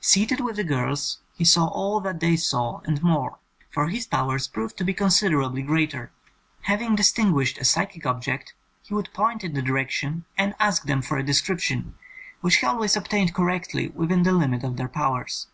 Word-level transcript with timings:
Seated 0.00 0.40
with 0.40 0.56
the 0.56 0.64
girls, 0.64 1.18
he 1.34 1.44
saw 1.44 1.66
all 1.66 2.00
that 2.00 2.20
they 2.20 2.34
saw, 2.34 2.80
and 2.86 3.02
more, 3.02 3.36
for 3.68 3.88
his 3.88 4.06
powers 4.06 4.48
proved 4.48 4.78
to 4.78 4.84
be 4.84 4.94
considerably 4.94 5.60
greater. 5.60 6.10
Having 6.62 6.96
distinguished 6.96 7.58
a 7.58 7.64
psychic 7.66 8.06
object, 8.06 8.54
he 8.80 8.94
would 8.94 9.12
point 9.12 9.44
in 9.44 9.52
the 9.52 9.60
direc 9.60 9.90
tion 9.90 10.24
and 10.38 10.54
ask 10.58 10.84
them 10.84 11.02
for 11.02 11.18
a 11.18 11.22
description, 11.22 11.94
which 12.40 12.56
he 12.56 12.66
always 12.66 12.96
obtained 12.96 13.34
correctly 13.34 13.88
within 13.88 14.22
the 14.22 14.32
limit 14.32 14.64
of 14.64 14.78
their 14.78 14.88
powers. 14.88 15.48